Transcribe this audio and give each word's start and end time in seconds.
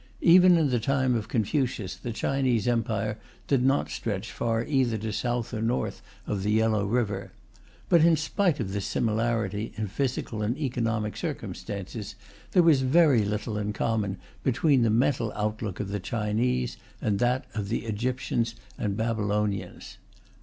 Even 0.23 0.57
in 0.57 0.71
the 0.71 0.79
time 0.79 1.13
of 1.13 1.27
Confucius, 1.27 1.95
the 1.95 2.11
Chinese 2.11 2.67
Empire 2.67 3.19
did 3.45 3.63
not 3.63 3.91
stretch 3.91 4.31
far 4.31 4.63
either 4.65 4.97
to 4.97 5.13
south 5.13 5.53
or 5.53 5.61
north 5.61 6.01
of 6.25 6.41
the 6.41 6.49
Yellow 6.49 6.87
River. 6.87 7.31
But 7.87 8.01
in 8.03 8.15
spite 8.17 8.59
of 8.59 8.73
this 8.73 8.85
similarity 8.85 9.73
in 9.77 9.85
physical 9.85 10.41
and 10.41 10.57
economic 10.57 11.15
circumstances, 11.15 12.15
there 12.53 12.63
was 12.63 12.81
very 12.81 13.23
little 13.23 13.59
in 13.59 13.73
common 13.73 14.17
between 14.41 14.81
the 14.81 14.89
mental 14.89 15.31
outlook 15.35 15.79
of 15.79 15.89
the 15.89 15.99
Chinese 15.99 16.77
and 16.99 17.19
that 17.19 17.45
of 17.53 17.69
the 17.69 17.85
Egyptians 17.85 18.55
and 18.79 18.97
Babylonians. 18.97 19.99